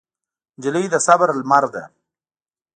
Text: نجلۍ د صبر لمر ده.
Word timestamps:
نجلۍ 0.57 0.85
د 0.93 0.95
صبر 1.07 1.29
لمر 1.39 1.63
ده. 1.73 1.83